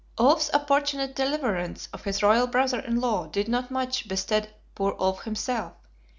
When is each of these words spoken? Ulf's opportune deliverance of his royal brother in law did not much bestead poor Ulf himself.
Ulf's 0.19 0.49
opportune 0.51 1.13
deliverance 1.13 1.87
of 1.93 2.05
his 2.05 2.23
royal 2.23 2.47
brother 2.47 2.79
in 2.79 2.99
law 2.99 3.27
did 3.27 3.47
not 3.47 3.69
much 3.69 4.07
bestead 4.07 4.49
poor 4.73 4.95
Ulf 4.97 5.25
himself. 5.25 5.73